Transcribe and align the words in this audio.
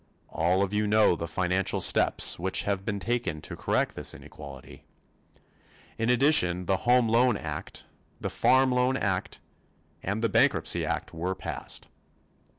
All 0.29 0.63
of 0.63 0.73
you 0.73 0.87
know 0.87 1.15
the 1.15 1.27
financial 1.27 1.79
steps 1.79 2.39
which 2.39 2.63
have 2.63 2.83
been 2.83 2.97
taken 2.99 3.39
to 3.41 3.55
correct 3.55 3.93
this 3.93 4.15
inequality. 4.15 4.83
In 5.99 6.09
addition 6.09 6.65
the 6.65 6.77
Home 6.89 7.07
Loan 7.07 7.37
Act, 7.37 7.85
the 8.19 8.31
Farm 8.31 8.71
Loan 8.71 8.97
Act 8.97 9.41
and 10.01 10.23
the 10.23 10.27
Bankruptcy 10.29 10.83
Act 10.83 11.13
were 11.13 11.35
passed. 11.35 11.87